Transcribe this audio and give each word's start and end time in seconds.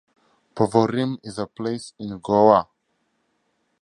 Porvorim 0.55 1.19
is 1.21 1.37
a 1.37 1.45
place 1.45 1.93
in 1.99 2.17
Goa. 2.23 2.67